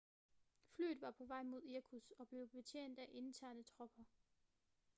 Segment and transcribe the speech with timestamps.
[0.75, 4.03] flyet var på vej mod irkutsk og blev betjent af interne tropper